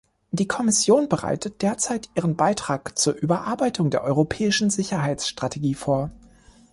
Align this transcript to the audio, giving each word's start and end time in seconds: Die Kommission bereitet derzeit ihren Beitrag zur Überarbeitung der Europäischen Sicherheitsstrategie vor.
Die 0.31 0.47
Kommission 0.47 1.07
bereitet 1.09 1.61
derzeit 1.61 2.09
ihren 2.15 2.35
Beitrag 2.35 2.97
zur 2.97 3.13
Überarbeitung 3.13 3.91
der 3.91 4.03
Europäischen 4.03 4.71
Sicherheitsstrategie 4.71 5.75
vor. 5.75 6.09